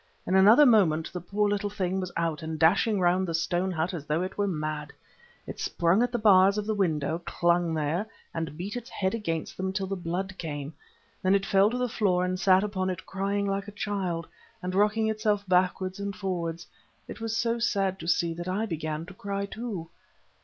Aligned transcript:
In 0.25 0.33
another 0.33 0.65
moment 0.65 1.13
the 1.13 1.21
poor 1.21 1.47
little 1.47 1.69
thing 1.69 1.99
was 1.99 2.11
out 2.17 2.41
and 2.41 2.57
dashing 2.57 2.99
round 2.99 3.27
the 3.27 3.35
stone 3.35 3.69
hut 3.71 3.93
as 3.93 4.03
though 4.03 4.23
it 4.23 4.35
were 4.35 4.47
mad. 4.47 4.91
It 5.45 5.59
sprung 5.59 6.01
at 6.01 6.11
the 6.11 6.17
bars 6.17 6.57
of 6.57 6.65
the 6.65 6.73
window, 6.73 7.19
clung 7.23 7.75
there, 7.75 8.07
and 8.33 8.57
beat 8.57 8.75
its 8.75 8.89
head 8.89 9.13
against 9.13 9.57
them 9.57 9.71
till 9.71 9.85
the 9.85 9.95
blood 9.95 10.39
came. 10.39 10.73
Then 11.21 11.35
it 11.35 11.45
fell 11.45 11.69
to 11.69 11.77
the 11.77 11.87
floor, 11.87 12.25
and 12.25 12.39
sat 12.39 12.63
upon 12.63 12.89
it 12.89 13.05
crying 13.05 13.45
like 13.45 13.67
a 13.67 13.71
child, 13.71 14.25
and 14.63 14.73
rocking 14.73 15.07
itself 15.07 15.45
backwards 15.47 15.99
and 15.99 16.15
forwards. 16.15 16.65
It 17.07 17.21
was 17.21 17.37
so 17.37 17.59
sad 17.59 17.99
to 17.99 18.07
see 18.07 18.31
it 18.31 18.37
that 18.37 18.47
I 18.47 18.65
began 18.65 19.05
to 19.05 19.13
cry 19.13 19.45
too. 19.45 19.87